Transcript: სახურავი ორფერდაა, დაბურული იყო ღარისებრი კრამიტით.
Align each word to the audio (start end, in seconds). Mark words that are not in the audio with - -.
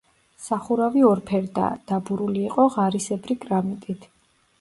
სახურავი 0.43 1.03
ორფერდაა, 1.09 1.75
დაბურული 1.91 2.41
იყო 2.45 2.65
ღარისებრი 2.77 3.37
კრამიტით. 3.45 4.09